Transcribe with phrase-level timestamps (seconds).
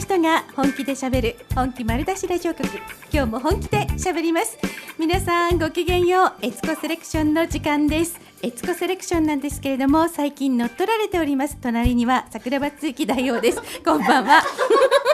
[0.00, 2.68] 人が本気で喋る本気丸出しラジオ局。
[3.12, 4.56] 今日も本気で喋ります。
[4.98, 6.32] 皆さんごきげんよう。
[6.40, 8.18] エツコセレクションの時間です。
[8.42, 11.58] エツコセレクションなんですけれども最近乗っ取られております。
[11.60, 13.60] 隣には桜庭つゆき大王です。
[13.84, 14.40] こんばんは。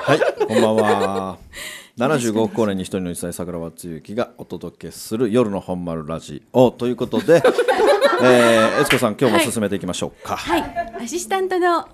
[0.05, 1.39] はい、こんばんは。
[1.99, 6.71] 75億光年に一人の一歳桜庭つゆきがお届けする夜の本丸ラジオ。
[6.71, 7.43] ということで、
[8.23, 10.37] えー、エツコさん今日も進めていきましょうか。
[10.37, 11.03] はい。
[11.03, 11.89] アシスタントの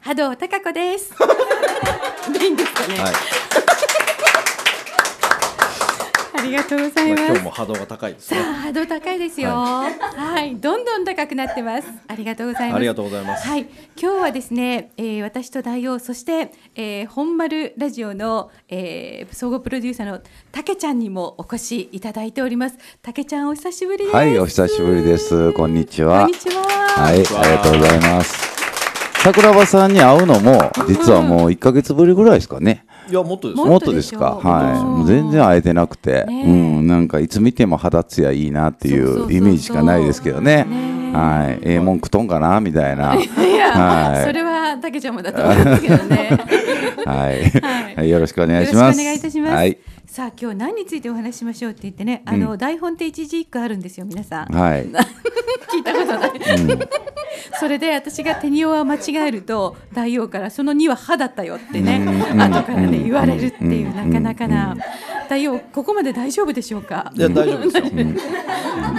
[0.00, 1.12] 波動貴子です
[2.32, 3.14] でいいんですかね、はい、
[6.38, 8.44] ありがとうございます今日も波動が高いですさあね。
[8.68, 9.50] 波動高いですよ。
[9.50, 11.88] はい、どんどん高くなってます。
[12.06, 12.76] ありがとうございます。
[12.76, 13.66] ありがとうございますはい、
[14.00, 20.20] 今日はですね、えー、私と大王そして、えー、本丸ラジオの、えー、総合プロデューサーの
[20.52, 22.78] たけちゃんにもお越しいただいております。
[23.02, 24.16] たけちゃんお久しぶりです。
[24.16, 25.52] はい、お久しぶりです。
[25.52, 26.22] こんにちは。
[26.22, 26.62] こんにちは。
[26.62, 28.57] はい、ありがとうございます。
[29.22, 32.84] 桜庭さんに会うのも、実はもう1ヶ月ぶりぐらいですかね。
[33.10, 34.34] いやもっとですもっとですか？
[34.34, 34.78] はい。
[34.78, 36.50] うんもう全然会えてなくて、ねう
[36.82, 40.64] ん、なんかいつ見ても肌ツヤいいなっていそうイメージしかないですけどね。
[40.64, 41.58] ねはい。
[41.62, 43.14] ええもん食とんかなみたいな。
[43.14, 43.20] い
[43.56, 46.38] や、はいそれはたけちゃんもだと思いますけどね。
[47.06, 48.10] はい、はいはい。
[48.10, 48.98] よろしくお願いしよろます。
[48.98, 49.54] しくお願いいたします。
[49.54, 49.78] はい。
[50.10, 54.46] さあ今日何についてお話ししましょうって言ってね、あの、台本って一字一句あるんですよ皆さん。
[54.46, 54.86] はい。
[55.70, 56.30] 聞いたことない。
[57.60, 58.98] それで私が手にを間違
[59.28, 64.76] えると大王からその2は歯だったよってね、うん後からね言われるっていううんなかなかな。
[65.28, 67.12] 大王ここまで大丈夫でしょうか？
[67.14, 67.82] いや大丈夫ですよ。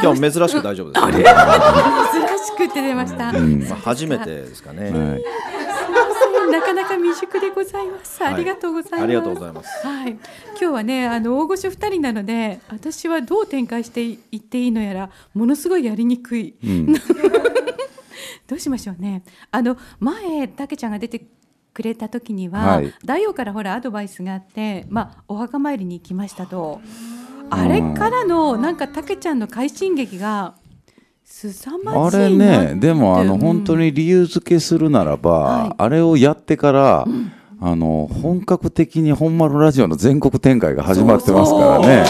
[0.03, 1.11] 今日珍しく大丈夫ですよ。
[2.13, 3.31] 珍しくて出ました。
[3.31, 4.91] んまあ初めてですかね。
[4.91, 5.21] はい。
[6.51, 8.23] なかなか未熟でございます。
[8.23, 9.03] ありがとうございます。
[9.03, 9.87] ありがとうございます。
[9.87, 10.19] はい、今
[10.57, 16.93] 日はねあの大御所2人なので私はどう展開していっていいのやらものすごいやりにくい、うん。
[18.47, 21.27] どうしましょうねあの前たけちゃんが出て
[21.73, 26.81] くれた時には、はい大王からほらアドバイスがあって、まあ、お墓参りに行きましたと
[27.49, 30.55] あれからのなんかたけちゃんの快進撃が
[31.85, 35.73] あれね、でもあのうん本当に理由付けするならば、はい。
[35.77, 37.05] あれをやってから、
[37.61, 42.03] あの本格的に本丸ラジオの全国展開が始まってますからね。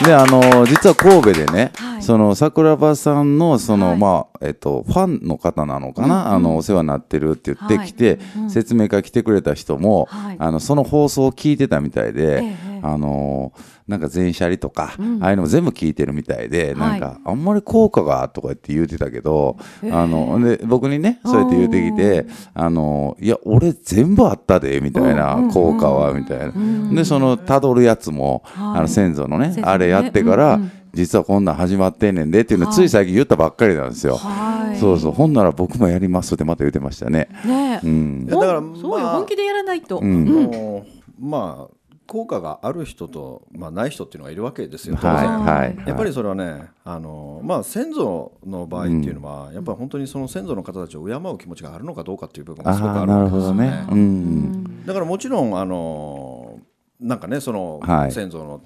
[0.00, 0.06] うん。
[0.06, 2.02] であの実は神戸でね、はい。
[2.02, 3.98] その桜庭さんのその、はい。
[3.98, 8.50] まあえっとファンの方なのかな、あのお世話になってるって言ってきて、はいうん。
[8.50, 10.36] 説明会来てくれた人も、はい。
[10.38, 13.52] あのその放送を聞いてたみたいで、ええあの
[13.86, 16.74] なんか全シャリとか、ああいうのも全部聞いてるみたいで、はい。
[16.74, 28.78] なんかあんまり効果がとか言って言ってたけど、ええあので僕にねそうやって言ってきてあのいや俺全部あったでみたいな、効果はみたいな、でそのたどるやつも、はい。
[28.78, 30.72] あの先祖のねあれやってから、うんうん。
[30.94, 34.16] 実はこんなん始まってんねんでっていうのつい最近言ったばっかりなんですよ。
[34.16, 34.78] はい。
[34.78, 35.12] そうそう。
[35.12, 37.28] ほんなら僕もやりますってまた言ってましたね。
[37.44, 38.26] ねうん。
[38.26, 40.24] だからほんそうよ、まあ本気でやらないと、うん。
[40.24, 40.86] も
[41.20, 41.77] うまあ
[42.08, 44.96] 効果がある人とまあない人っていうのがいるわけですよ。
[44.96, 45.76] 当然はいはい。
[45.86, 54.00] やっぱりそれはね、あのまあ、先祖の場合っていうのは、やっぱり本当にその先祖の方たちを敬う気持ちがあるのかどうかっていう部分がすごくあるああなるわけですよねほどね。
[54.00, 54.86] うん。
[54.86, 56.58] だからもちろんあの
[56.98, 58.12] なんかねそのはい。
[58.12, 58.62] 先祖の、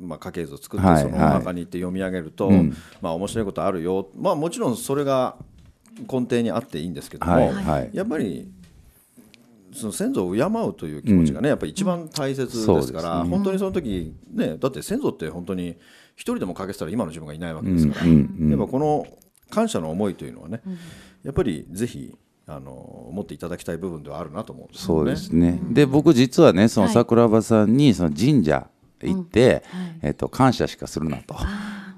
[0.00, 2.72] まあ、家系図を作って、はいそのお墓に行って読み上げると、うん。
[3.02, 5.34] まあ面白いことあるよ、まあ、もちろんそれが
[6.00, 7.90] 根底にあっていいんですけども、はいはい。
[7.92, 8.48] やっぱり
[9.72, 15.76] その先祖を敬うという気持ちがね、やっぱり一番大切ですから、そうですね本当にその時ねだって先祖って本当に
[16.16, 18.50] 一人でもかけてたら今の自分がいないわけですから、うんうんうん。
[18.50, 19.06] やっぱこの
[19.50, 20.62] 感謝の思いというのはね、
[21.22, 22.14] やっぱりぜひ
[22.46, 24.98] あの持っていただきたい部分ではあるなと思うんですよね。
[24.98, 25.60] そうですね。
[25.70, 26.94] で僕実はねそのはい。
[26.94, 28.68] 桜庭さんにその神社
[29.02, 29.62] 行って、
[30.02, 31.36] えっと感謝しかするなと。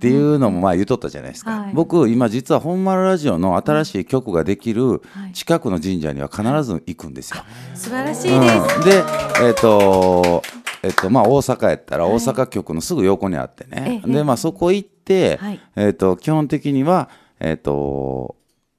[0.00, 1.74] っていうのもまあ言うとったじゃないですか、はい。
[1.74, 5.32] 僕今実は本丸ラジオの新しい曲ができるはい。
[5.34, 7.42] 近くの神社には必ず行くんですよ。
[7.74, 9.04] 素晴らしいです、うん、で
[9.46, 10.42] えっ、と
[10.82, 14.12] えっとまあ大阪やったら大阪局のすぐ横にあってね、ええ。
[14.12, 15.60] でまあそこ行って、はい。
[15.76, 18.36] えっと基本的にはえっ、と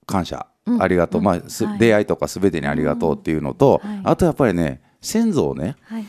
[0.07, 0.81] 感謝、うん。
[0.81, 1.77] ありがとう、まあすはい。
[1.77, 4.01] 出会いとかすべてにありがとうっていうのと、はい。
[4.05, 6.05] あとやっぱりね先祖をねはい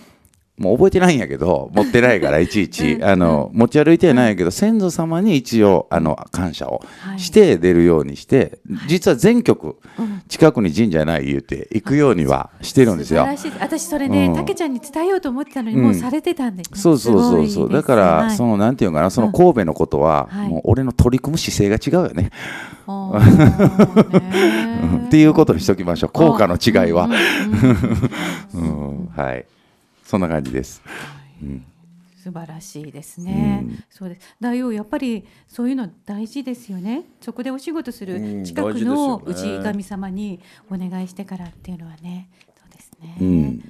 [0.63, 3.01] もう覚えてないんやけど持ってないからいちいち。
[3.03, 7.21] あの持ち歩いてはないんやけど先祖様に一応あの感謝をはい。
[7.21, 9.77] して出るようにして、実は全局
[10.29, 13.23] 近くに神社ない言うて行くようにはしてるんですよ。
[13.23, 13.33] 素晴。
[13.33, 13.51] らしい。
[13.51, 14.35] です私それね、うん。
[14.35, 17.49] たけちゃんに伝えようと思ってたのに、もうされてたんで、そうそうそうそう。
[17.49, 18.37] すごいですだから、はい。
[18.37, 20.49] そのなんていうのかなその神戸のことは、はい。
[20.49, 22.31] もう俺の取り組む姿勢が違うよね、
[25.07, 26.11] っていうことにしときましょう。
[26.11, 27.15] 効果の違いは、うんう
[28.65, 28.71] んうん。
[29.03, 29.09] うん。
[29.17, 29.45] はい
[30.13, 30.83] そんな感じです、
[32.23, 33.65] 素晴らしいですね。
[33.89, 34.37] そうです。
[34.39, 37.05] 大王やっぱりそういうの大事ですよね。
[37.23, 40.39] そこでお仕事すうんる近く大の氏神様に
[40.71, 42.29] お願いしてからっていうのはね。
[42.61, 43.17] そうですね。
[43.23, 43.65] うん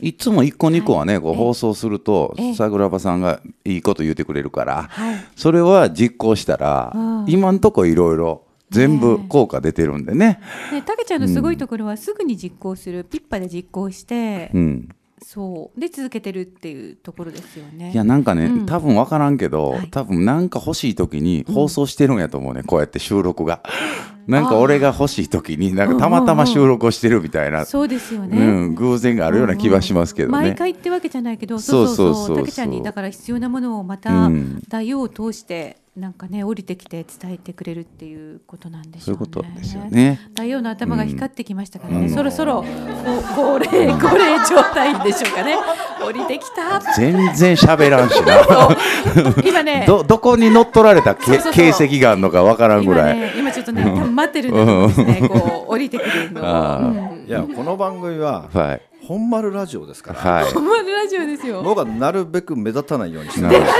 [0.00, 5.16] いつも1個2個はね、こう放送するとええ桜庭さんがいいこと言ってくれるから、はい。
[5.36, 10.40] それは実行したら、うん今んとこいろいろ全部効果出てるんでね。
[10.72, 14.88] ね、たけちゃんのすごいところはすぐに実行する、ピッパで実行して、うん、
[15.22, 15.80] そう。
[15.80, 17.92] で続けてるっていうところですよね。
[17.92, 18.66] いやなんかね、うん。
[18.66, 19.88] 多分分からんけど、はい。
[19.90, 23.62] 多分なんか欲しい時に放送してるんやと思うね、こうやって収録が。
[24.26, 28.66] なんか俺が欲しい時になんかたまたま収録をしてるみたいな、そうですようね。
[28.68, 30.32] ん、偶然があるような気はしますけどね。
[30.32, 32.36] 毎回ってわけじゃないけど、そうそうそう。
[32.36, 34.62] たけちゃんにだから必要なものをまたうん。
[34.68, 39.14] 大王を通してなんかね降りてきて伝えてくれるっていうことなんでしょうね。
[39.14, 40.20] そういうことですよね。
[40.34, 42.62] 大王の頭が光ってきましたからね、うんそろそろ
[43.34, 45.56] ご高齢高齢状態でしょうかね。
[46.00, 46.80] 降りてきた。
[46.94, 48.76] 全然喋らんしな。
[49.44, 49.84] 今ね。
[49.86, 53.18] どどこに乗っ取られたけ形跡があるのかわからんぐ今らい。
[53.18, 55.28] ね、今ちょっとね、多分待ってるんですね。
[55.28, 60.52] こう降りてくるのうんいやこの番組ははい本丸ラジオですから、はい。
[60.52, 61.62] 本丸ラジオですよ。
[61.64, 63.70] 僕はなるべく目立たないようにしてなるほど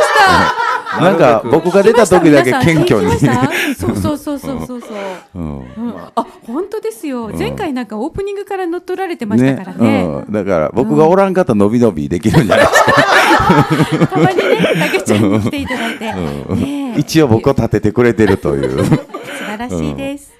[0.98, 3.18] なんか僕が出た時だけ謙虚に。
[3.76, 4.90] そうそうそうそうそうそう。
[5.34, 5.58] うん。
[5.58, 5.94] うん。
[6.14, 10.04] あ本当ですよ、前回なんかオープニングから乗っ取られてましたからね。
[10.04, 12.84] うん、だから僕がおらんかったら伸び伸びできるんじゃないです
[13.98, 14.42] か、たまにね
[14.80, 16.14] たけちゃんに来ていただいて、
[16.98, 18.84] 一応僕を立ててくれてるという。
[18.84, 20.32] 素晴らしいです、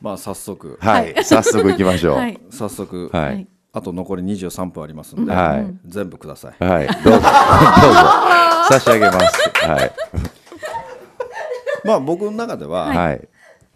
[0.00, 0.78] まあ早速。
[0.80, 1.14] はい。
[1.24, 2.14] 早速行きましょう。
[2.14, 2.34] ははい。
[2.34, 3.46] い、早速、はい。
[3.72, 5.66] あと残り23分ありますんで、はい。
[5.86, 6.54] 全部ください。
[6.58, 6.80] どうぞ。
[7.02, 9.50] どうぞ差し上げます。
[9.66, 9.92] はい。
[11.84, 13.28] まあ僕の中では、はい。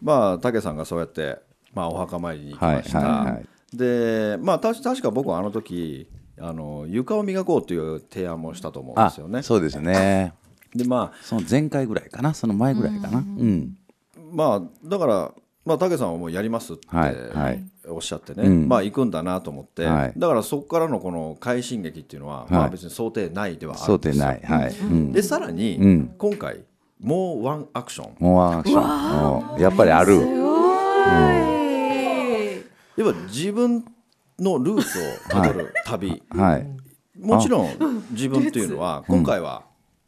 [0.03, 1.39] まあ武さんがそうやって、
[1.75, 3.47] まあ、お墓参りに行きました、はいはいはい。
[3.77, 6.09] でまあたし確か僕はあの時
[6.39, 9.43] あの床を磨こうという提案もしたと思うんですよね。
[9.43, 10.35] そうですね。
[10.75, 12.35] でまその前回ぐらいかな。
[12.35, 13.19] その前ぐらいかな。
[13.19, 13.77] うん、
[14.17, 15.33] あまあだから
[15.65, 16.89] まあ武さんはもうやりますって。
[16.89, 18.69] はいはいおっしゃってね、うん。
[18.69, 20.13] まあ行くんだなと思って、はい。
[20.17, 24.27] だからそこからのこの快進撃っていうのは、まあ別に想定内ではある想定んですよ。
[24.27, 26.15] 内はい、うん、でさらに、うん。
[26.19, 26.65] 今回
[27.01, 28.17] もうワンアクション。
[28.19, 29.55] もうワンアクション。
[29.55, 30.19] うんやっぱりある。
[30.19, 30.35] すごい、
[32.97, 33.85] やっぱ自分
[34.39, 36.67] のルーツをたどる旅、はい。
[37.19, 39.65] もちろん自分っていうのは今回は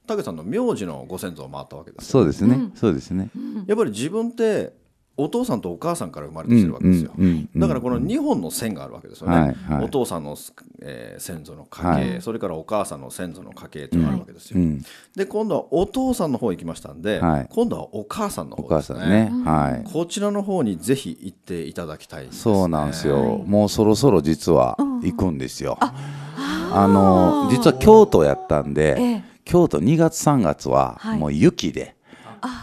[0.07, 2.11] 武さんの名字のご先祖を回ったわけですよ。
[2.11, 3.31] そうですね、そうですね。
[3.67, 4.73] やっぱり自分って
[5.17, 9.85] お父さんとお母さんから生まれてきてるわけですよ、うんうんうんだからこの2本の線があるわけですよね、はいはい。
[9.85, 10.37] お父さんの、
[10.81, 12.23] えー先祖の家系、はい。
[12.23, 14.83] それからお母さんの先祖の家系というのがあるわけですよ、うん
[15.15, 17.47] で今度はお父さんの方行きましたんで、はい。
[17.51, 18.99] 今度はお母さんのお方ですね。
[18.99, 19.93] 母さんね、はい。
[19.93, 25.79] こちらの方にぜひ行っていただきたいです、ね、そうなんですよ、もうそろそろ実は行くんですよ。
[25.81, 29.25] あの実は京都やったんで、ええ。
[29.45, 31.19] 京都2月3月ははい。
[31.19, 31.97] もう雪で、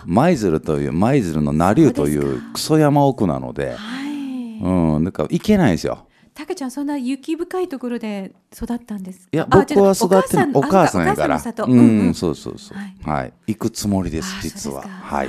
[0.05, 4.59] 舞鶴という舞鶴の成生というクソ山奥なので、はい。
[4.61, 6.05] うん、だから行けないんですよ。
[6.33, 9.19] たけちゃんそんな雪深いところで育ったんです。
[9.19, 11.37] かいやあ僕は育ってお母さんやから。
[11.37, 12.13] ううんうんん。
[12.13, 12.77] そうそうそう。
[12.77, 12.95] はい。
[13.21, 13.33] はい。
[13.47, 14.81] 行くつもりですあ実は。
[14.83, 15.27] はい。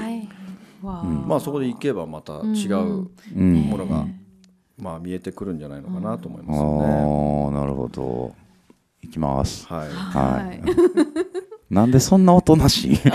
[0.83, 1.05] わあ。
[1.05, 3.55] まあそこで行けばまた違ううん。
[3.63, 4.07] ものが、
[4.79, 5.59] まあ見えてくるん。
[5.59, 6.85] じゃないのかなと思いあますよね。
[6.87, 8.35] ーなるほど
[9.03, 9.89] 行きますはい。
[9.89, 11.10] はい
[11.71, 13.01] なんでそんなおとなしい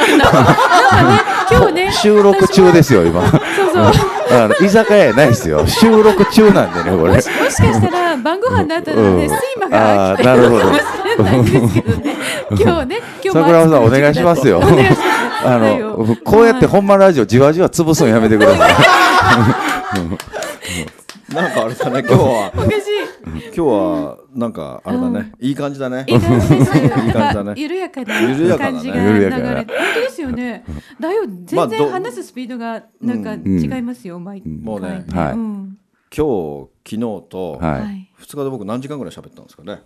[1.52, 3.22] 今日ね 収録中ですよ今。
[3.30, 3.42] そう
[3.74, 4.66] そう。
[4.66, 5.66] 居酒屋やないですよ。
[5.68, 7.14] 収録中なんでねこれ。
[7.14, 9.18] もしかしたら晩ご飯になったらね、うん。
[9.18, 10.62] 睡魔が来てあーなるほど。
[10.62, 12.16] かもしれないんですけどね。
[12.52, 14.62] 今日ね今日も桜庭さんお願いしますよ。
[15.46, 18.72] あのこうやって本間ラジオじわじわ潰すのやめてください
[21.36, 22.80] なんかあれだね、今日は、おかしい
[23.48, 26.06] 今日は、なんかあれだね、いい感じだね。
[26.08, 26.78] いい感じです。
[26.78, 30.64] いい感じだね緩やかな緩やかだね感じが流緩やかなれて、本当ですよね。
[31.00, 34.20] だよ、全然話すスピードがなんか違いますよ。
[34.20, 35.26] 毎回もうね今
[36.12, 37.00] 日、昨日
[37.30, 38.10] と、はいはい。
[38.20, 39.82] 2日で僕何時間ぐらい喋ったんですかね。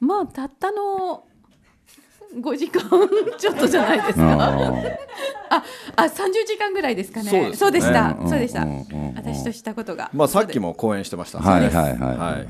[0.00, 1.24] まあたったの
[2.36, 2.82] 5時間
[3.38, 4.32] ちょっとじゃないですか。
[5.50, 5.64] ああ、
[5.96, 7.30] あ30時間ぐらいですかね。
[7.54, 8.28] そうでしたうん。
[8.28, 8.66] そうでした。
[9.16, 10.10] 私としたことが。
[10.12, 11.38] まあさっきも講演してました。
[11.38, 11.98] はいはいはいはい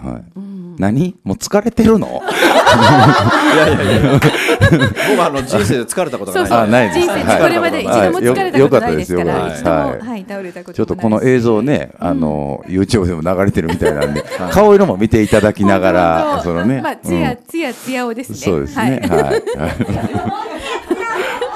[0.06, 0.47] はい
[0.78, 1.16] 何？
[1.24, 2.06] もう疲れてるの？
[2.08, 4.20] いやいやいや。
[4.20, 6.48] 僕はあの人生で疲れたことがない。
[6.48, 6.58] そうそう。
[6.58, 7.00] あないです。
[7.00, 7.42] 人生はい。
[7.42, 9.34] これまで一度も疲れたことないですから。
[9.34, 10.02] はい一度もよかったです。
[10.02, 10.24] よはい。
[10.28, 18.38] 倒れたこともないちょっとこの映像ね、あの、YouTube でも流れてるみたいなんで、顔色も見ていただきながら、そのね、まあつやつやつやおですね。
[18.38, 19.20] そうですね、はい。
[19.20, 19.42] はい。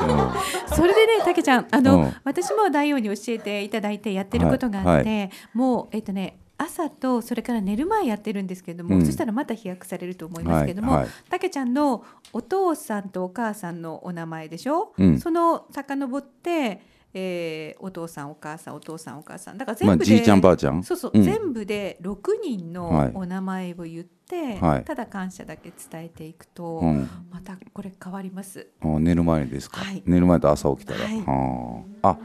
[0.75, 2.15] それでね、たけちゃん、あの、うん。
[2.25, 5.31] 私も大王に教えていただいてやってることがあって、はい。
[5.55, 9.07] もうえっ、とね、朝とそれから寝る前やってるんですけども、うん。
[9.07, 11.11] そしたらまた飛躍されると思いますけども、はいはい。
[11.31, 15.19] たけちゃんのお父さんとお母さんのお名前でしょ、うん。
[15.19, 16.81] その遡って、
[17.15, 19.59] えーお父さんお母さんお父さんお母さん。
[19.59, 20.83] だから全まあ、部で、じいちゃんばあちゃん？
[20.83, 21.23] そうそう、うん。
[21.23, 23.13] 全部で6人はい。
[23.13, 24.85] のお名前を言って、はい。
[24.85, 27.09] ただ感謝だけ伝えていくと、うん。
[27.31, 28.67] またこれ変わります。
[28.83, 30.03] あ寝る前にですか、はい。
[30.07, 31.19] 寝る前と朝起きたら、はい。
[31.21, 32.09] はあ。
[32.11, 32.19] あ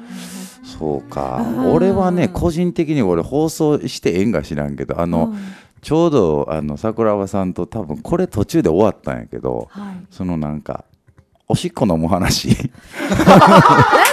[0.63, 1.38] そうか。
[1.41, 5.38] うん俺はね個人的に俺放送してええんか知らんけどあの、うん。
[5.82, 9.96] ちょうどあの桜庭さんと多分これ途中で終わったんやけどはい。
[10.10, 10.86] そのなんか
[11.50, 12.50] おしっこ飲む話。
[12.50, 12.58] なん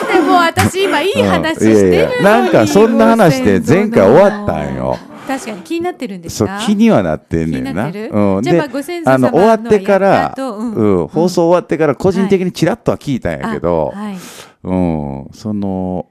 [0.06, 0.13] で？
[0.36, 1.94] 私今いい話してるうん。
[1.94, 4.98] いやいやなんかそんな話で前回終わったんよ。
[5.26, 7.86] 確かに気になってるんですそうか気にはなってんねんな。
[7.86, 10.74] うん、じゃあでまあご先祖様あの終わってからうん。
[10.74, 14.16] うん放送終わってから個人的にちらっとは聞いたんやけど、あはい、
[14.64, 16.06] うん、その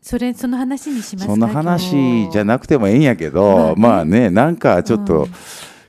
[0.00, 1.34] それその話にしますか？
[1.34, 5.28] その話じゃななくてもええんやけど、まあねなんかちょっとうん。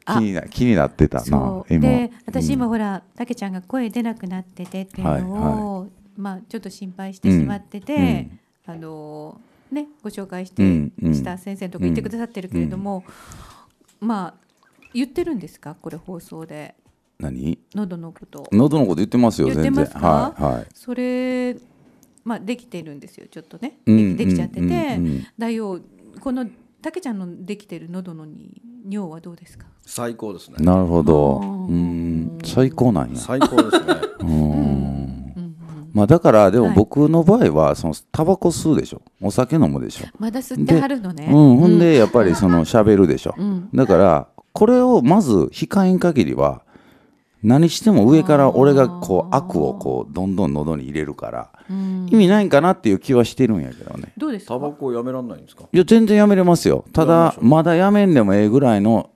[0.05, 1.79] 気にな,、気になってたな今。
[1.79, 8.29] で私今うんほらたけちゃんが声出なくなっててっていうのを、まあちょっと心配してしまってて、
[8.65, 9.39] あの
[9.71, 10.63] ねご紹介して、
[11.13, 13.03] した先生のとこ行ってくださってるけれども、
[13.99, 14.33] まあ
[14.93, 15.75] 言ってるんですか？
[15.81, 16.75] これ放送で。
[17.19, 17.57] 何？
[17.73, 18.47] 喉のこと。
[18.51, 19.85] 喉のこと言ってますよ全然。
[19.85, 20.65] はいはい。
[20.73, 21.55] それ
[22.23, 23.79] まあできてるんですよちょっとね。
[23.85, 25.27] うんできできちゃってて、うんうんうん。
[25.37, 25.79] だよ
[26.19, 26.45] この
[26.81, 29.67] たけちゃんのできてる喉のに尿はどうですか？
[29.81, 30.57] 最高ですね。
[30.59, 31.39] なるほど。
[31.39, 33.15] うんうん最高なんや。
[33.15, 33.93] 最高ですね。
[34.19, 34.92] うん
[35.93, 36.75] まあだからでもはい。
[36.75, 39.01] 僕の場合はそのタバコ吸うでしょ。
[39.21, 40.07] お酒飲むでしょ。
[40.17, 41.27] まだ吸ってはるのね。
[41.27, 43.69] うん、ほんでやっぱりその喋るでしょ、うん。
[43.73, 46.63] だからこれをまず控えん限りは
[47.43, 52.07] 何しても上から俺がこう悪をこうどんどん喉に入れるからうん。
[52.09, 54.13] 意味ないんかなっていう気はしてるんやけどね。
[54.17, 54.55] どうですか？
[54.55, 55.65] タバコやめらんないんですか？
[55.71, 56.85] いや全然やめれますよ。
[56.93, 59.11] ただまだやめんでもええぐらいの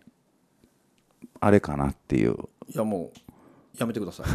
[1.40, 2.36] あれかなっていう。
[2.74, 3.27] いやもう
[3.80, 4.28] やめてください。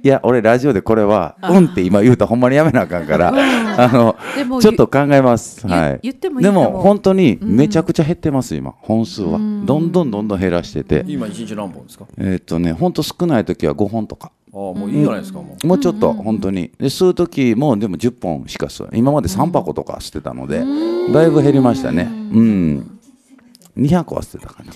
[0.02, 3.28] いや俺ラジオでこれは「うん」って今言うたらほんまにやめなあかんから
[3.76, 5.66] あのでもちょっと考えます。
[5.66, 6.00] 言はい。
[6.02, 6.80] 言ってもいいかもでも。
[6.80, 8.72] 本当にめちゃくちゃ減ってます今。
[8.80, 9.32] 本数は。
[9.38, 12.06] どんどんどんどん減らしてて、今一日何本ですか？
[12.16, 14.30] えーっとね本当少ない時は5本とか。
[14.50, 15.66] ああもういいじゃないですかもう。
[15.66, 16.70] もうちょっと本当に。
[16.78, 20.64] で吸う時もでも10本しか吸う今まで3箱とか吸ってたので
[21.12, 22.08] だいぶ減りましたね。
[22.32, 22.98] うん。
[23.76, 24.72] 200は吸ってたかな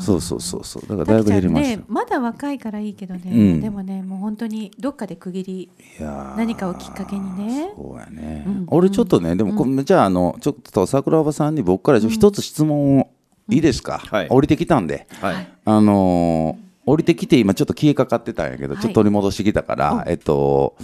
[0.00, 0.82] そうそうそうそう。
[0.82, 1.76] だからだいぶ減りました。
[1.78, 3.60] ねまだ若いからいいけどね、うん。
[3.60, 6.36] でもねもう本当にどっかで区切りいやー。
[6.36, 7.72] 何かをきっかけにね。
[7.76, 13.10] そうやね、うん俺ちょっとねでもこ、じゃああのちょっと桜庭さんに僕からちょ一つ質問を、
[13.48, 14.28] いいですか、はい。
[14.28, 15.06] 降りてきたんで。
[15.20, 15.48] はい。
[15.64, 18.82] あのー降りてきて今ちょっと消えかかってたんやけど、はい。
[18.82, 20.76] ちょっと取り戻してきたからえっと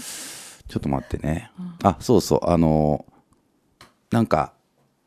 [0.68, 1.52] ちょっと待ってね、
[1.82, 2.40] あそうそう。
[2.50, 3.12] あのー
[4.10, 4.52] なんか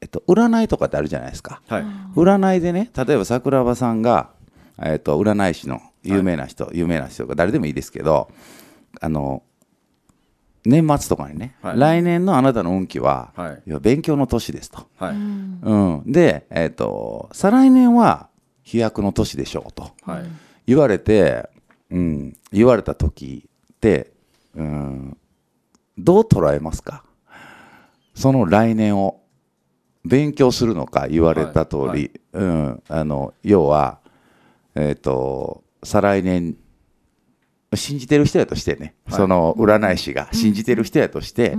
[0.05, 1.63] えっと占いとかってあるじゃないですか。
[1.67, 1.83] はい。
[2.15, 4.29] 占いでね例えば桜庭さんが、
[4.79, 8.29] えっと占い師の有名な人、有名な人が誰でもいいですけど
[9.01, 9.41] あの
[10.63, 11.79] 年末とかにね、はい。
[11.79, 13.79] 来年のあなたの運気は、はい。
[13.81, 15.15] 勉強の年ですと、はい。
[15.15, 18.29] うん、で、えっと再来年は
[18.62, 19.91] 飛躍の年でしょうと。
[20.03, 20.24] はい。
[20.67, 21.50] 言われて、
[21.89, 24.12] うん、言われた時って、
[24.55, 25.17] うん、
[25.97, 27.03] どう捉えますか？
[28.13, 29.21] その来年を
[30.05, 32.12] 勉強するのか言われた通り、はいはい。
[32.33, 34.00] うん、あの要は、
[34.75, 36.55] えっと再来年
[37.74, 39.15] 信じてる人やとしてね、はい。
[39.15, 41.57] その占い師が信じてる人やとして、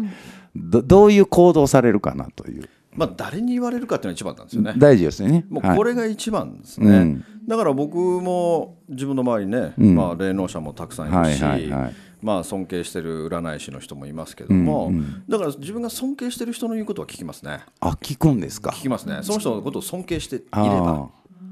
[0.54, 2.68] どどういう行動をされるかなという。
[2.92, 4.74] まあ誰に言われるかっていうのが一番なんですよね。
[4.78, 5.44] 大事ですよね。
[5.50, 5.76] もうはい。
[5.76, 7.24] これが一番ですね、うん。
[7.46, 9.94] だから僕も自分の周りにね、うん。
[9.94, 11.94] まあ、霊能者もたくさんいるし、はいはいはい
[12.26, 15.24] まあ、尊敬してる占い師の人もいますけども、うんうん。
[15.28, 17.60] だから自分が尊敬してる人の言うことは聞きますね。
[17.78, 18.70] あ聞くんですか？
[18.70, 19.20] 聞きますね。
[19.22, 21.08] その人のことを尊敬していれば。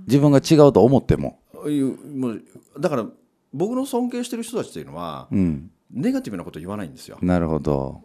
[0.07, 2.43] 自分が違うと思っても、もう
[2.79, 3.07] だから
[3.53, 7.19] 僕の尊敬してる人たちっていうのは、うん、ネガティブなこと言わないんですよ。
[7.23, 8.03] なるほど。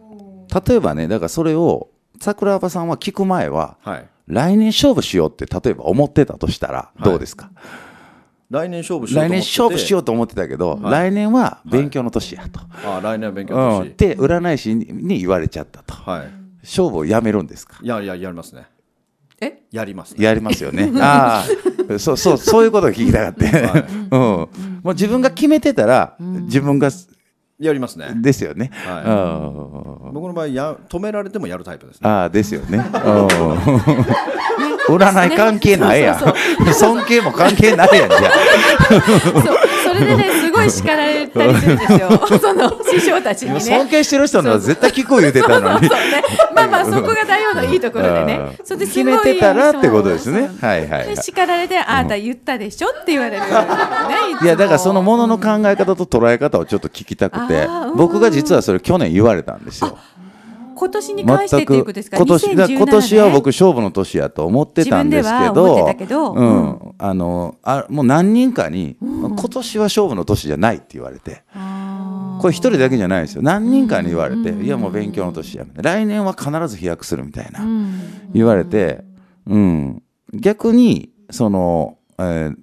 [0.65, 1.89] 例えばねだからそれを
[2.21, 7.51] 桜庭さんは聞く前ははい、来年勝負しようって例えば思ってたとしたらどうですか、
[8.49, 9.29] 来年勝負しようと思ってて。
[9.29, 10.91] 来年勝負しようと思ってたけど、はい。
[10.91, 15.93] 来年は勉強の年やと、あ来年は勉強うん、だし、って占い師に言われちゃったと。
[15.93, 16.31] はい、
[16.63, 17.77] 勝負をやめるんですか？
[17.81, 18.65] いやいややりますね。
[19.39, 19.59] え？
[19.71, 20.25] やりますね。
[20.25, 20.91] やりますよね。
[20.99, 21.45] あ
[21.89, 23.85] あ、そうそうそういうことが聞きたかった。
[24.11, 24.49] うん、も
[24.83, 26.89] う自分が決めてたら、自分が
[27.59, 28.13] やりますね。
[28.15, 28.71] ですよね。
[28.73, 32.09] は僕の場合や止められてもやるタイプですね。
[32.09, 32.77] ああですよね。
[32.77, 32.85] うん。
[34.97, 36.19] 占い関係ないや
[36.73, 38.19] 尊敬も関係ないやんじゃ
[38.89, 39.57] そう。
[39.83, 42.09] それでねすごい叱られたりするんですよ。
[42.39, 43.59] その師匠たちにあね。
[43.59, 45.89] 尊敬してる人のは絶対聞こう言うてたのに。
[46.55, 48.57] まあまあそこが大王のいいところでね。
[48.67, 50.49] 決めてたらってことですね。
[50.61, 51.15] はいはいはい。
[51.15, 53.47] で叱られてあなた言ったでしょって言われる、ね、
[54.41, 59.97] いやだからそのものの考え方と捉え方をちょっと聞きたくて僕が実はそれ去年言われたんですよ。
[60.75, 62.15] 今年に関してっていうことですか？
[62.15, 65.49] 今年だ2017今年は僕勝負の年やと思ってたんですけ
[66.05, 66.95] どうん。
[66.97, 71.43] あのあもう何人かに、今年は勝負の年じゃないって言われて。
[72.39, 73.41] これ一人だけじゃないですよ。
[73.41, 77.59] 何人かに言われて、いやもう勉強の年や来年は必ず飛躍するみたいな、
[78.33, 79.03] 言われて、
[79.45, 80.01] うん、
[80.33, 82.55] 逆にその、えー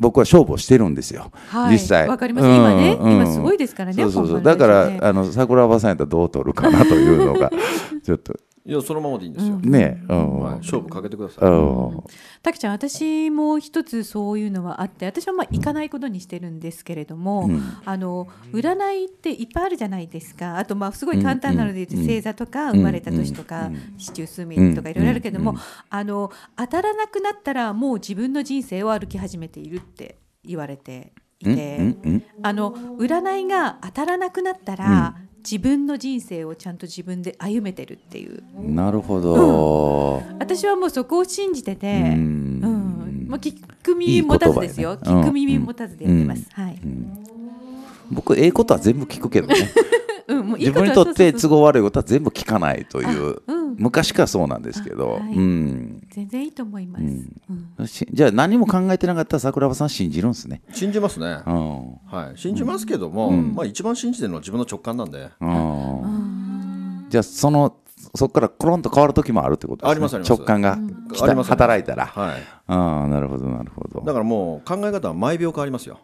[0.00, 1.72] 僕は勝負をしてるんですよ、はい。
[1.72, 2.08] 実際。
[2.08, 2.46] わかります。
[2.46, 2.96] 今ね。
[3.00, 3.12] うんうん。
[3.16, 4.34] 今すごいですからねそうそうそう。
[4.36, 7.50] 本だからあの桜庭さんやったらどう取るかなというのが
[8.04, 8.34] ちょっと
[8.68, 12.04] いやそのままでいいんですよ、ねうん、はい、勝負かけてください、うん。
[12.42, 17.62] たきちゃん私も一つそういうのはあって私はまあ行かないことにしてるんですけれども、うん。
[17.86, 20.58] あの占いっていっぱいあるじゃないですか。
[20.58, 22.74] あとまあすごい簡単なので言星座とかん。
[22.74, 23.94] 生まれた年とかうん。
[23.96, 25.58] 四柱数命とかいろいろあるけども、うん。
[25.88, 31.98] あの当たらなくなったらもう自分の人生を歩き始めているって言われていて、うん。
[32.04, 32.22] うん。
[32.42, 35.16] あの占いが当たらなくなったら、
[35.50, 38.42] 自分の人生をちゃんと自分で歩めてるっていう。
[38.58, 42.60] うんなるほど、私はもうそこを信じてて、うん。
[42.62, 43.26] うん。
[43.28, 44.96] まあ、聞く耳持たずですよ。
[44.96, 45.00] ね。
[45.02, 46.78] 聞く耳持たずでやってます、はい、
[48.10, 49.54] 僕ええことは全部聞くけどね。
[50.28, 53.40] うん、もういい自分にとって都合悪いことは全部聞かないという、
[53.78, 55.34] 昔からそうなんですけど、あはい。
[55.34, 56.02] うん。
[56.10, 57.04] 全然いいと思います、
[57.78, 57.86] うん。
[57.86, 60.60] しじゃあ何も考えてなかったら桜庭さん信じるんですね。
[60.72, 61.94] 信じますね、うん。
[62.06, 67.06] はい、信じますけども、まあ、一番信じてるのは自分の直感なんで、うん。
[67.08, 67.76] じゃあその
[68.18, 69.90] そこからコロンと変わる時もあるってことですね。
[69.92, 70.32] ありますあります。
[70.32, 70.76] 直感が。
[71.12, 71.24] 来た。
[71.26, 74.00] あります働いたら、はい、ああなるほどなるほど。
[74.04, 76.00] だからもう考え方は毎秒変わりますよ。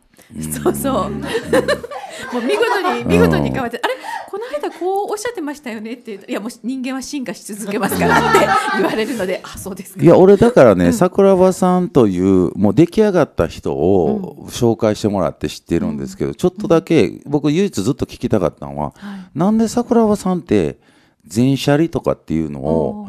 [0.63, 1.11] そうそう。
[2.33, 3.95] もう見事に見事に変わって、あれ？
[4.31, 6.03] この間こうおっしゃってましたよねって。
[6.13, 8.39] 言うといやもう人間は進化し続けますからって
[8.79, 10.03] 言われるので、あそうですか。
[10.03, 18.95] いや俺だからね、桜庭さんというもう出来上がった人を紹介してもらって知ってるんですけど、ちょっとだけ僕唯一ずっと聞きたかったのは、
[19.35, 20.79] なんで桜庭さんって
[21.27, 23.09] 全シャリとかっていうのを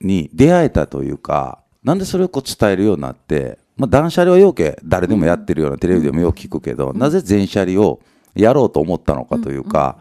[0.00, 8.00] に出会えたというかなんでそれをこう伝えるようになって、まあ、断捨離はようけ誰でもやってるような、テレビでもよく聞くけど、なぜ全捨離を
[8.34, 9.98] やろうと思ったのかというか、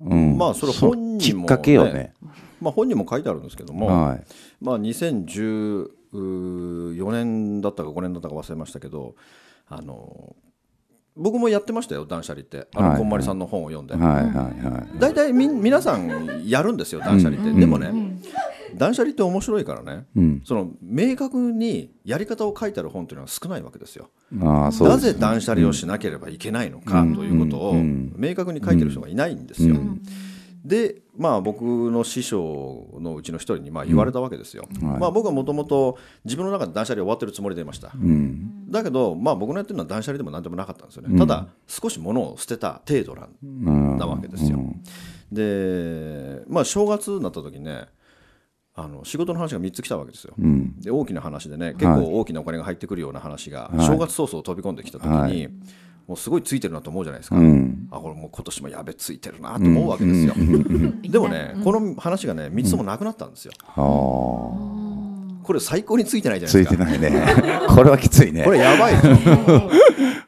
[0.00, 2.12] うんまあそれ本人も、きっかけよね。
[2.60, 4.24] まあ、本人も書いてあるんですけども、はい。
[4.60, 9.14] まあ、2014年だったか5年だったか忘れましたけど
[9.68, 10.34] あの
[11.16, 12.68] 僕もやってましたよ断捨離って。
[12.74, 12.98] あの、はい。
[12.98, 14.98] こんまりさんの本を読んで、はいはいはい。
[14.98, 17.90] 大体み皆さんやるんですよ断捨離って、でもね、
[18.74, 20.42] 断捨離って面白いからね、うん。
[20.44, 24.10] その明確にやり方を書いてある本っていうのは少ないわけですよ。
[24.42, 29.76] ああそうですなぜ断捨離をしなければいけないのかということを明確に書いてる人がいないんですよ。
[30.66, 34.66] でまあ僕の師匠のうちの一人にまあ言われたわけですよ。
[34.80, 37.92] まあ僕はもともと自分の中で断捨離終わってるつもりでいました。
[37.94, 41.16] うんだけどまあ僕のやってるのは断捨離でも何でもなかったんですよね。
[41.16, 44.58] ただ少し物を捨てた程度なんうんなわけですよ。
[45.30, 47.84] でまあ正月になった時ね
[48.74, 50.34] あの仕事の話が3つ来たわけですよ。
[50.36, 55.50] うんで大きな話でね結構大きなお金が入ってくるような話が正月早々飛び込んできた時に、はい
[56.06, 57.88] もうすごいついてるなと思うじゃないですか、うん。
[57.90, 60.34] あこれもう今年もやべついてるなと思うわけですよ、
[61.02, 63.76] でもね、この話がね3つともなくなったんですよ、ああ
[65.46, 66.84] これ最高についてないじゃないつですか。
[66.84, 67.24] いてないね。
[67.70, 68.42] これはきついね。
[68.42, 69.70] これやばいでしょ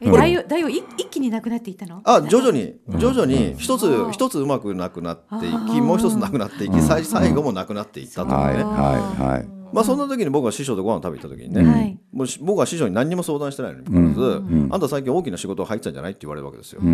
[0.01, 2.01] え大王一気になくなっていったの？
[2.05, 11.99] あ徐々に徐々に一つ一つうまくなくなっていきもう一つなくなっていき最最後もなくなっていったというはいね、はいはいまあそんな時に僕は師匠とご飯食べに行った時にね、はい。
[12.11, 16.11] もうし僕は師匠に何にも相談してないのにもかかわらず、あんた最近大きな仕事入ってたんじゃない？
[16.11, 16.81] って言われるわけですよ。
[16.81, 16.85] お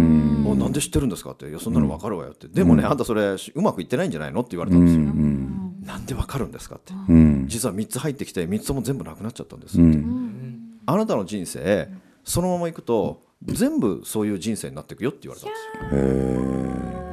[0.55, 1.31] なんで知ってるんですか？
[1.31, 4.41] って、いやそんなの分かるわよって、でもね、あんたそれうまくいってないんじゃないの？
[4.41, 5.03] って言われたんですよ。
[5.85, 6.75] なんで分かるんですか？
[6.75, 9.97] って、うん実は3つ入ってきて3つとも全部なくなっちゃったんですって、
[10.87, 11.89] あなたの人生
[12.23, 15.55] そのままいくと全部そういう人生になっていくよって言われたんで
[15.89, 16.64] すよ。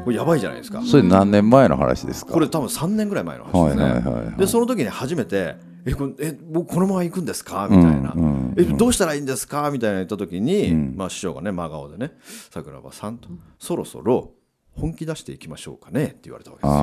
[0.05, 0.83] これやばいじゃないですか。
[0.83, 2.33] それ何年前の話ですか？
[2.33, 3.83] これ多分3年ぐらい前の話ですね。
[3.85, 8.15] はいはいはいはいでその時に初めて「えこれえ僕このまま行くんですか?」みたいな、
[8.57, 12.13] え「どうしたらいいんですか?」みたいな言った時に、まあ、師匠がね真顔でね
[12.51, 14.31] 「桜庭さんと、そろそろ
[14.75, 16.79] 本気出していきましょうかね」って言われたわけですよ。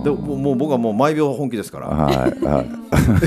[0.00, 2.66] あでもうもう僕はもう毎秒本気ですからあはいはい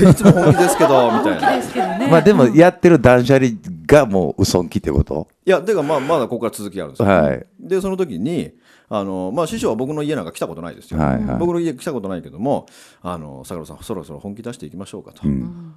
[0.06, 1.54] えいつも本気ですけど」みたいな。
[1.56, 2.08] いですけどね。
[2.10, 3.48] まあでもやってる断捨離
[3.86, 5.28] がもう嘘んきってこと？
[5.44, 7.08] やてかまあまだここから続きがあるんですよ。
[7.08, 8.50] はいでその時に
[8.92, 11.38] あのまあ、師匠は僕の家なんか来たことないですよ、はいはい。
[11.38, 12.66] 僕の家来たことないけども
[13.02, 15.22] あの坂野さんそろそろ本気出していきましょうかと、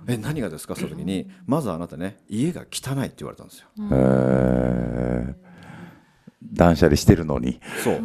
[0.08, 0.76] え何がですか？
[0.76, 5.36] その時にまずあなたね家が汚いって言われたんですよ、へー。
[6.52, 7.60] 断捨離してるのに。
[7.84, 8.02] そう。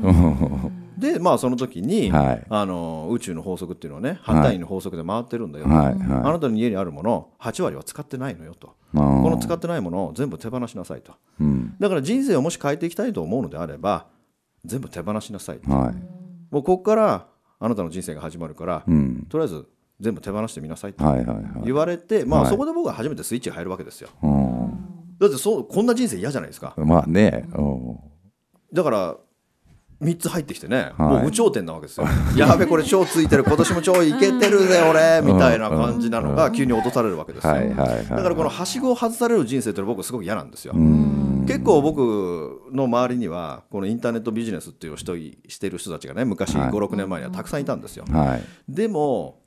[0.98, 2.46] でまあその時に、はい。
[2.50, 8.74] あの宇宙の法則っていうのはね反対位の法則で回ってるんだよ、はいあはなたの家にあるもの8割は使ってないのよと。
[8.92, 8.98] こ
[9.30, 11.12] の使ってないものを全部手放しなさいと。
[11.40, 11.76] うん。
[11.80, 14.06] だから人生をもし変えていきたいと思うのであれば
[14.68, 15.70] 全部手放しなさいと。
[15.72, 15.94] はい。
[16.50, 17.26] もうここから
[17.59, 19.26] あなたの人生が始まるから、うん。
[19.28, 19.66] とりあえず
[19.98, 21.44] 全部手放してみなさいとはいはいはい。
[21.64, 24.11] 言われて、まあ、はいそこで僕は初めてスイッチが入るわけですよ。
[24.22, 24.70] うん。
[25.18, 26.74] だってそうこんな人生嫌じゃないですか。
[26.76, 27.48] まあね。
[27.54, 27.96] うん。
[28.72, 29.16] だから
[30.02, 31.09] 3つ入ってきてね、はい。
[31.09, 32.07] もう有頂天なわけですよ。
[32.37, 33.42] やべこれ超ついてる。
[33.42, 46.70] 今年も超いけてるぜ俺みたいな感じなのが急に落とされるわけですよ、はいはいはいだからこのはしごを外される人生って僕すごく嫌なんですよ、うん結構僕の周りにはこのインターネットビジネスっていう人してる人たちがね昔はい。
[46.70, 48.42] 56年前にはたくさんいたんですよ、はい。
[48.68, 49.40] でも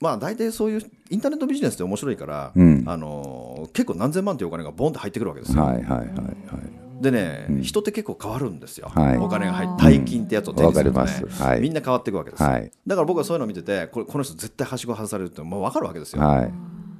[0.00, 2.84] まあ大体そういうインターネットビジネスって面白いから、うん。
[2.86, 7.02] あの結構何千万というお金がボンって入ってくるわけですよ、はいはいはいはい。
[7.02, 9.18] でね、人って結構変わるんですよ、はい。
[9.18, 11.60] お金が入って大金ってやつを手にするとね、はい。
[11.60, 12.70] みんな変わっていくわけですよ、はい。
[12.86, 16.52] だから僕はそういうのを見ててこれこの人絶対はしご外されるってもう分かるわけですよ、はい。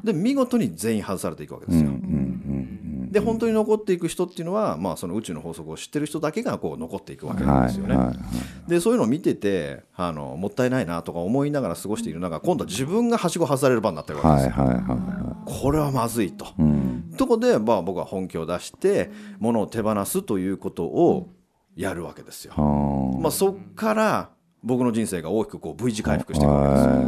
[0.05, 2.60] で見事に全員外されていくわけですよ、うんうん
[3.11, 8.17] で本当に残っていく人っていうのは、まあ、その宇宙の法則を知ってる人だけがこう残っていくわけうんなんですよね、はいはい
[8.69, 17.15] でそういうのを見ててあのもったいないなとか思いながら過ごしている中今度は自分がはしご外される場になってるわけですよ、はいはいはこれはまずいと、いうん。
[17.17, 21.29] とこで、まあ、僕は本気を出して物を手放すということを
[21.75, 22.55] やるわけですよ、
[23.21, 24.31] まあ、そこから
[24.63, 27.01] 僕の人生が大きくこう V 字回復していくわけですよ、は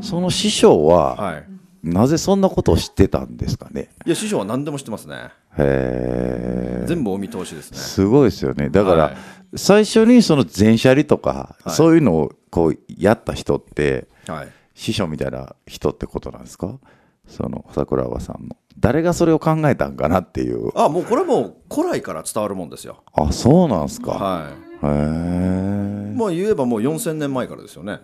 [0.00, 0.04] い。
[0.04, 1.46] その師匠ははい、
[1.82, 3.90] なぜそんなことを知ってたんですかね？
[4.06, 5.30] いや師匠は何でも知ってますね。
[5.58, 7.78] へえ全部お見通しですね。
[7.78, 8.68] すごいですよね。
[8.70, 9.16] だから、はい。
[9.56, 11.74] 最初にその全車離とか、はい。
[11.74, 14.48] そういうのをこうやった人ってはい。
[14.74, 16.78] 師匠みたいな人ってことなんですか？
[17.26, 18.56] その桜庭さんの。
[18.78, 20.70] 誰がそれを考えたんかなっていう。
[20.74, 23.02] あもうこれはもう古来から伝わるもんですよ。
[23.12, 28.00] あそうなんですか、はへえいもう言えばもう4000年前からですよね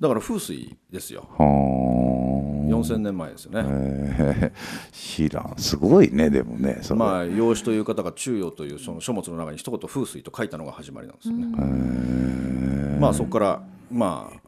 [0.00, 1.28] だから風水ですよ。
[1.38, 1.42] あ。
[2.68, 4.52] 4000年前ですよね、へえ。
[4.92, 5.54] 知らん。
[5.56, 12.98] すごいねでもねまあ養子という方が中庸というその書物の中に一言風水と書いたのが始まりなんですよね。
[12.98, 14.40] まあそこからまあ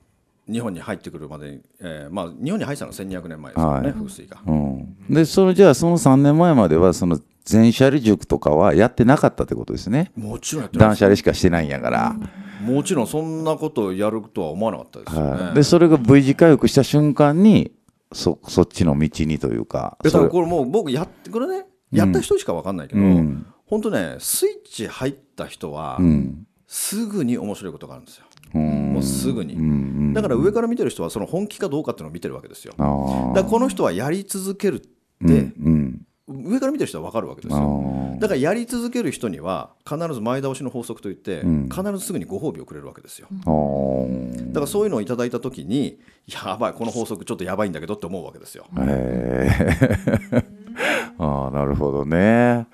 [0.51, 3.93] 日本に入ってくるまでに、えーまあ日本に入ってたのは1200年前ですよね、はい。
[3.93, 4.39] 風水が。
[4.47, 10.11] うん、でそのじゃあその3年前まではその全車離塾とかはやってなかったってことですね。
[10.17, 12.17] もちろん断捨離しかしてないんやから、
[12.66, 15.42] もちろんそんなことをやるとは思わなかったですよね。
[15.44, 17.72] はい、でそれが V 字回復した瞬間に
[18.12, 20.29] そそっちの道にというかでそれ。
[20.29, 23.46] これもう僕やってこれねやった人しか分かんないけど、うん。
[23.66, 26.46] 本当ねスイッチ入った人はうん。
[26.66, 28.24] すぐに面白いことがあるんですよ。
[28.55, 28.92] うん。
[28.94, 29.55] もうすぐに。
[29.55, 30.12] うん。
[30.12, 32.74] だから上から見てる人はその本気かどうかっていうのを見てるわけですよ。
[32.76, 38.15] だからこの人はやり続けるって、うん上から見てる人は分かるわけですあよ。
[38.17, 38.21] ー。
[38.21, 41.69] だからやり続ける人には必ず前倒しの法則といって、ん。
[41.69, 43.29] 必ずすぐにご褒美をくれるわけですよ。
[43.31, 44.49] あー。
[44.49, 48.67] だからそういうのをいただいた時にやばいこの法則ちょっとやばいんだけどって思うわけですよ。
[48.79, 50.45] へえ
[51.19, 52.67] ああなるほどね。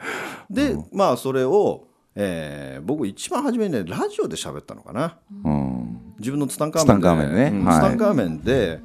[0.50, 1.84] でまあそれを、
[2.14, 5.18] えー僕一番初めにねラジオで喋ったのかな。
[5.44, 5.98] うん。
[6.18, 7.02] 自分のツタンカーメンで。
[7.02, 7.64] ツタンカーメンね。
[7.64, 8.80] タンカーメンで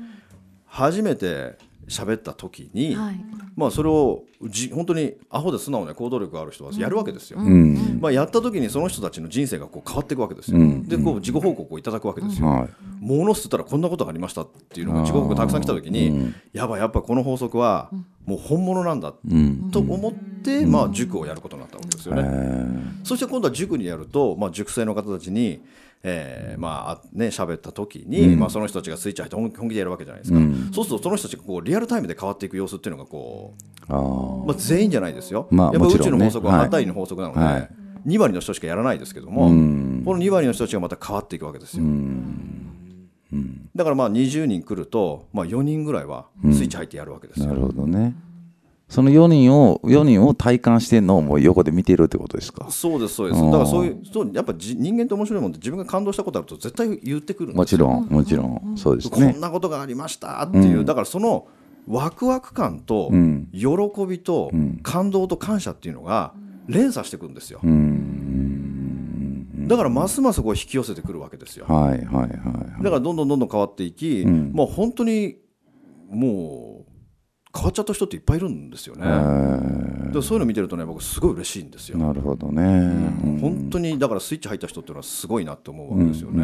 [0.65, 3.15] 初めて喋った時に、はい。
[3.56, 7.39] まあそれをじ本当にアホで素直な行動力がある人はやるわけですよ。
[7.39, 8.00] うん。
[8.02, 10.60] まあ、やった時にその人たちの人生がこう変わっていくわけですよ。
[10.60, 10.84] うん。
[10.88, 12.47] でこう自己報告をいただくわけですよ。
[12.47, 12.69] はい。
[13.00, 17.89] ものっつったらこんなことがありましたっていうのが自己報告たくさん来た時に、やばいやっぱこの法則は
[18.26, 22.23] もう本物なんだうんと思って、まあ、塾をやることになったわけですよね。
[23.04, 25.62] そして今度は塾にやると、まあ、塾生の方たちに、
[26.09, 30.39] えーまああね喋った時に、まあ、その人たちがスイッチ入って本本気でやるわけじゃないですか、
[30.73, 33.53] そうするとその人たちがこうリアルタイムで変わっていく様子っていうのがこ
[33.89, 33.93] う、
[34.47, 36.61] まあ、全員じゃないですよ、まあやっぱ宇宙の法則ははい。
[36.61, 37.69] 反対の法則なので、はい。
[38.05, 40.03] 2割の人しかやらないですけども、うん。
[40.05, 41.83] この2割の人たちがまた変わっていくわけですよ。
[43.75, 47.47] だからまあ20人来ると、まあ、4人ぐらいはスイッチ入ってやるわけですよ。
[47.47, 48.15] なるほどね
[48.89, 52.67] その4人を4人を体感してんのをもう横で見てるってことですか？
[52.71, 53.41] そうですそうです。
[53.43, 57.88] だからそういうそうやっぱじ人間って面白いもんで自分が感動したことあると絶対言ってくるんですよ。
[57.88, 58.78] もちろんもちろん。
[58.78, 61.47] そうですこねんなことがありましたっていう、だからその
[61.88, 63.47] ワクワク感とん。
[63.54, 63.67] 喜
[64.08, 64.52] びと
[64.84, 66.34] 感動と感謝っていうのが
[66.67, 69.67] 連鎖していくんですよ、うん。
[69.67, 71.65] だからますますこう引き寄せてくるわけですよ。
[71.67, 75.38] はいはいはいだからどんどんどんどん変わっていき、もう本当に
[76.10, 76.91] もう
[77.55, 79.03] 変わっちゃった人っていっぱいいるんですよね。
[80.12, 81.97] でそういうの見てるとね僕すごい嬉しいんですよ。
[81.97, 86.43] なるほどね、うん本当にだからスイッチ入った人っていうのはすごいなって思うわけですよね。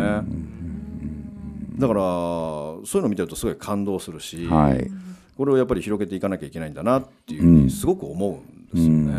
[1.78, 4.92] だからそういうの見てるとすごい感動するし、はい
[5.38, 9.14] これをやっぱり広げていかなきゃいけないんだなっていうふうにすごく思うんですよね。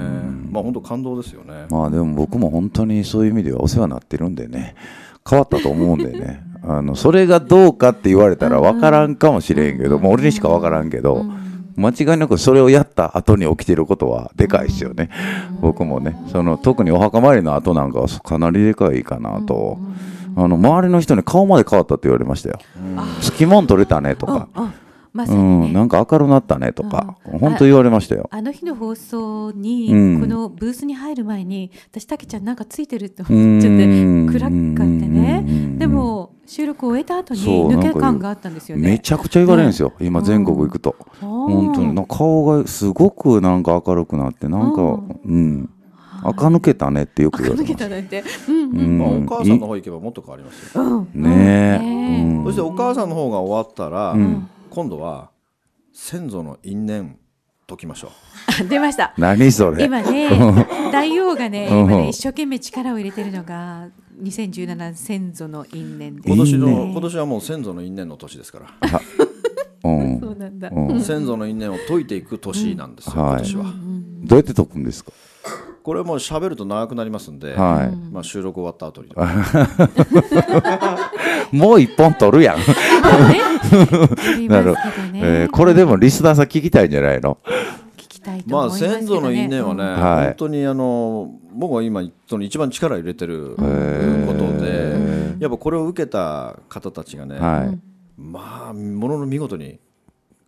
[0.50, 1.66] まあ本当感動ですよね。
[1.70, 4.76] まあでも僕も本当にそういう意味ではお世話になってるんでね
[5.28, 11.24] 変わったと思うんでね あのそれがどうかって言われたら分からんかもしれんけど、もう俺にしか分からんけど、
[11.76, 15.10] 間違いなくそれをやった後に起きてることはでかいですよね、
[15.60, 19.78] 僕もねその特にお墓参りの後なんかはかなりでかいかなと、
[20.36, 22.58] あの周りの人に顔まで変わったって言われましたよ、
[23.20, 24.72] つきもん取れたねとか、あ
[25.14, 28.28] まさうん、なんか明るなったねとか、本当言われましたよ。
[28.32, 30.20] あの日の放送に、うん。
[30.20, 33.86] このブースに入る前に私たけちゃんなんかついてるって思っちゃって
[34.32, 35.76] 暗かってね。
[35.78, 38.90] でも収録を終えた後に抜け感があったんですよね。
[38.90, 40.96] めちゃくちゃ言われるんですよ、今全国行くと。
[41.20, 42.06] 本当に。
[42.06, 45.70] 顔がすごくなんか明るくなってなんかうん。
[46.24, 48.78] 垢抜けたねってよく言われ抜けますうんうん。
[48.78, 48.98] うん。
[48.98, 51.06] まあ、お母さんの方行けばもっと変わりますよ。
[51.12, 52.44] ねえ、ねうん。
[52.44, 54.48] そしてお母さんの方が終わったら、ん。
[54.70, 55.30] 今度は
[55.92, 57.18] 先祖の因縁
[57.66, 58.10] 解きましょ
[58.60, 59.14] あ 出ました。
[59.18, 59.84] 何それ。
[59.84, 60.28] 今ね
[60.92, 61.78] 大王がねうん。
[61.80, 63.88] 今ね一生懸命力を入れてるのが
[64.22, 68.66] 2017先祖の因縁今年の今年はもう先祖の因縁の年ですから、
[69.84, 70.20] うん。
[70.20, 71.00] そうなんだ、うん。
[71.00, 73.32] 先祖の因縁を解いていく年なんですよ、はい。
[73.32, 73.64] 今年は。
[74.24, 75.12] どうやって解くんですか？
[75.82, 77.96] これもう喋ると長くなりますんで、はい。
[78.12, 79.10] まあ収録終わった後に。
[81.52, 82.58] もう一本取るやん、
[84.48, 84.74] なる
[85.14, 87.36] えーこれでもリスナーさん聞きたいんじゃないの？
[88.24, 88.98] たいとまあ思いますけどね。
[88.98, 90.24] 先祖の因縁はね、はい。
[90.26, 93.62] 本当にあの僕は今その一番力を入れてるこ
[94.32, 94.96] とで、
[95.38, 97.78] やっぱこれを受けた方たちがね、はい、
[98.20, 99.78] まあものの見事に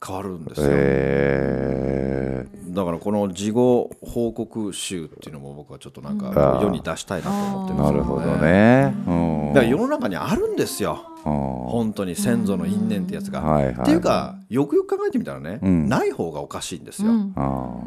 [0.04, 0.68] 変わるんですよ。
[0.70, 9.12] えだからこの事後報告集っていうのも僕はちょっとなんか世に出したいなと思ってー、ますなるほどね、う
[9.50, 11.06] ん、だから世の中にあるんですよ。
[11.10, 13.40] うん本当に先祖の因縁ってやつが。
[13.40, 13.74] はいはい。
[13.74, 15.88] っていうかよくよく考えてみたらね、うん。
[15.88, 17.10] ない方がおかしいんですよ。
[17.10, 17.34] うん。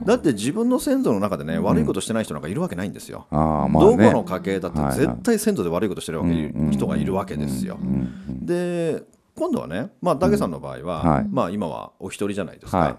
[0.05, 3.27] だって自分の先祖の中でね、悪いことしてない人なんかいるわけないんですよ。
[3.31, 4.97] まあどこねの家系だってはいはい。
[4.99, 7.77] 絶対先祖で悪いことしてるわけ、うん人がいるわけですよ。
[8.27, 9.03] で
[9.35, 11.27] 今度はね、まあ、ダゲさんの場合は、はい。
[11.29, 12.95] まあ、今はお一人じゃないですか、はい。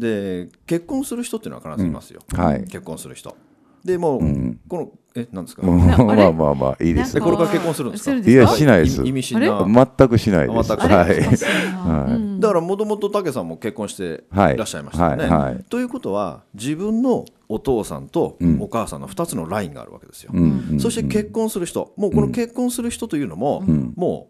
[0.00, 2.38] で結婚する人っていうのは必ずいますよ、うん。
[2.38, 2.60] はい。
[2.64, 3.36] 結婚する人
[3.84, 4.60] でもう、ん。
[4.68, 5.78] このえなんですか、うん。
[5.78, 6.24] まあれ？
[6.24, 8.16] あまあまあいいですこれから結婚するんですか？
[8.16, 9.02] いやしないです。
[9.02, 10.68] 意意味深な全くしないです。
[10.68, 11.20] 全くはい。
[11.20, 12.40] はい。
[12.40, 15.24] だからもともと武さんも結婚していらっしゃいましたよね。
[15.24, 15.30] はい。
[15.30, 15.54] はい。
[15.54, 18.60] はいということは自分のお父さんとん。
[18.60, 20.30] お母さんの2つのラインがあるわけですよ。
[20.32, 20.64] うん。
[20.70, 20.80] うん。
[20.80, 21.92] そして結婚する人。
[21.96, 23.92] もうこの結婚する人というのも、ん。
[23.96, 24.28] も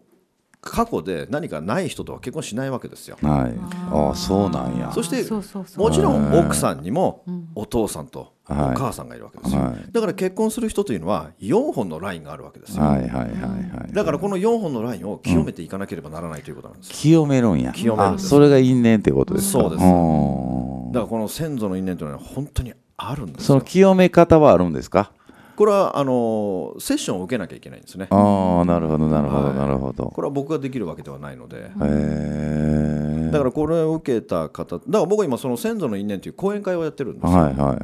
[0.63, 3.17] 過去で何かない人とは結婚しないわけですよ。
[3.23, 3.53] はい。
[3.91, 4.91] ああそうなんや。
[4.93, 7.45] そしてそうそうそうもちろん奥さんにもん。
[7.55, 8.75] お父さんとおはい。
[8.75, 9.61] 母さんがいるわけですよ。
[9.61, 9.91] はい。
[9.91, 12.83] だから結婚する人というのは4本のラインがあるわけですよ。
[12.83, 16.89] はいはいはいはいだからこの4本のラインを清めていかなければならないということなんです。
[16.89, 16.95] よ。
[16.95, 17.71] 清めるんや。
[17.73, 18.27] 清めるんです。
[18.27, 19.61] あそれが因縁ってことですか？
[19.63, 19.83] そうです。
[19.83, 20.91] ん。
[20.91, 23.65] だからこの先祖の因縁というのは本当にあるんですそのよ。
[23.65, 25.11] 清め方はあるんですか？
[25.61, 28.07] これはあのセッションを受けなきゃいけないんですね。
[28.09, 29.55] ああなるほどなるほどはい。
[29.55, 30.05] なるほど。
[30.07, 31.69] これは僕ができるわけではないので、
[33.31, 37.31] だからこれを受けた方、だから僕は今その先祖の因縁という講演会をやってるんですよ。
[37.31, 37.79] はいはいはいはい。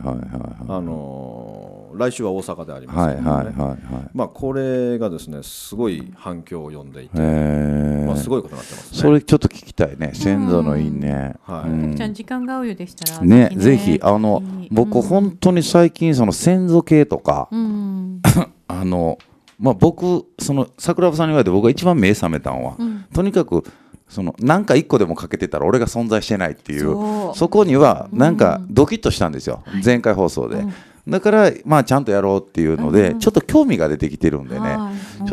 [0.70, 1.67] あのー
[1.98, 3.50] 来週は大阪でありますはいけどもね。
[3.50, 9.00] はいはいはいまあこれがですねすごい反響を呼んでいて、まあすごいことになってますね。
[9.00, 10.12] それちょっと聞きたいね。
[10.14, 11.40] 先祖の因縁。
[11.44, 11.70] はい。
[11.70, 11.96] うん。
[11.96, 14.68] ちゃん時間が合うようでしたらねぜひあのうん。
[14.72, 18.22] 僕本当に最近その先祖系とかうん。
[18.68, 19.18] あの
[19.60, 23.06] まあ僕その桜庭さんに言われて僕が一番目覚めたのはうん。
[23.14, 23.64] とにかく
[24.10, 27.38] その何か一個でもかけてたら俺が存在してないっていうそう。
[27.38, 30.64] そこにはなんかドキッとしたんですよ、前回放送で、
[31.08, 34.78] だからまあちゃんとやろうっていうので、ちょっと興味が出てきてるんでね、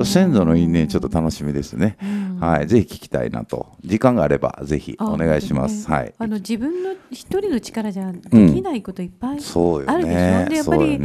[0.04, 1.96] 先祖の因縁ちょっと楽しみですね、
[2.40, 3.66] はいぜひ聞きたいなと。
[3.84, 6.14] 時間があればぜひお願いします、あはい。
[6.18, 8.20] あの自分の一人の力じゃで
[8.52, 10.98] きないこといっぱいそうよあるでしょ、うでやっぱり、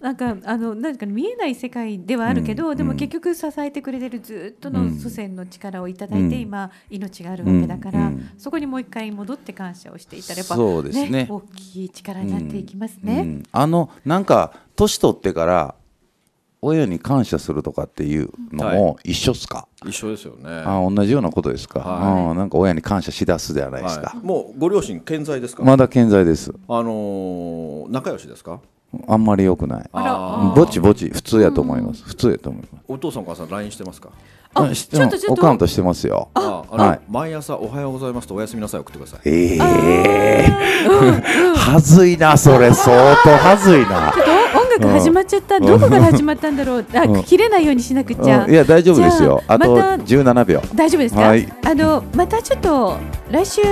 [0.00, 6.40] なんかあのなんか見えない世界ではあるけど、でも結局支えてくれてるずっとの祖先の力をいただいて、うん。
[6.42, 11.26] 今命があるわけだから、そこにもう一回戻って感謝をしていたらやっぱそうですね。
[11.30, 13.20] 大きい力になっていきますね。
[13.20, 13.42] うん。
[13.50, 15.74] あのなんか年取ってから
[16.66, 20.48] 親に感謝するとかっていうのも一緒っすか、一緒ですよね。
[20.48, 22.30] あ同じようなことですか、はい。
[22.32, 25.62] あなんか親に感謝しだすじゃないですか、はい、もうご両親健在ですか？
[25.62, 26.52] まだ健在です。
[26.68, 28.60] あのー仲良しですか？
[29.08, 29.90] あんまり良くない。
[30.54, 32.84] ぼちぼち普通やと思います、普通やと思います。
[32.88, 34.10] お父さんお母さん LINE してますか？
[34.54, 35.42] あうん知ってちょっとちょっと。
[35.42, 36.30] おかんとしてますよ。
[36.34, 37.00] ああの、はい。
[37.08, 39.20] 毎朝おはようございますとおやすみなさい送ってください。
[39.26, 40.46] ええ。
[41.54, 42.72] はずいなそれ。
[42.72, 44.12] 相当はずいな
[44.78, 47.24] ちょっと音楽始まっちゃった、どこから始まったんだろう、あ、うん。
[47.24, 48.44] 切れないようにしなくちゃ。
[48.44, 48.50] うん。
[48.50, 49.42] いや大丈夫ですよ。
[49.46, 50.62] あとまた17秒。
[50.74, 51.48] 大丈夫ですか、はい。
[51.64, 52.98] あのまたちょっと
[53.30, 53.62] 来週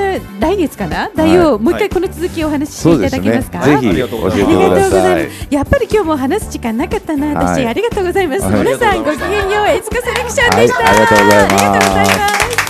[0.41, 1.11] 来月かな？
[1.15, 4.55] だよ、はいもう一回この続きをお話ししていただけますか、ぜひありがとうございます。
[4.55, 5.23] 教えてくだありがとうござさい。
[5.23, 5.47] います。
[5.51, 7.67] やっぱり今日も話す時間なかったな、私、はい。
[7.67, 8.43] ありがとうございます。
[8.43, 8.53] はい。
[8.65, 10.79] 皆さんごきげんよう、エツコセレクションでした。
[10.79, 12.64] ありがとうございます